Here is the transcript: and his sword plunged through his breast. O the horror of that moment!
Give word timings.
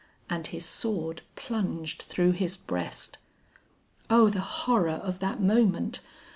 and 0.31 0.47
his 0.47 0.65
sword 0.65 1.21
plunged 1.35 2.01
through 2.09 2.31
his 2.31 2.57
breast. 2.57 3.19
O 4.09 4.29
the 4.29 4.39
horror 4.41 4.89
of 4.89 5.19
that 5.19 5.39
moment! 5.39 5.99